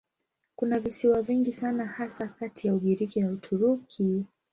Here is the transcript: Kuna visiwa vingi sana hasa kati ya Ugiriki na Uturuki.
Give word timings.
Kuna 0.55 0.79
visiwa 0.79 1.21
vingi 1.21 1.53
sana 1.53 1.85
hasa 1.85 2.27
kati 2.27 2.67
ya 2.67 2.75
Ugiriki 2.75 3.21
na 3.21 3.31
Uturuki. 3.31 4.25